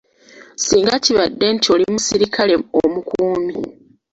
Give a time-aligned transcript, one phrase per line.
[0.65, 3.55] Singa kibadde nti oli muserikale omukuumi.